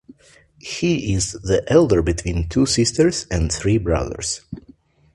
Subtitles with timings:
[0.57, 4.41] He is the elder between two sisters and three brothers.